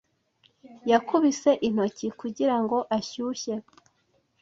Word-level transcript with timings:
Yakubise 0.91 1.49
intoki 1.67 2.07
kugirango 2.19 2.77
ashyushye. 2.97 3.53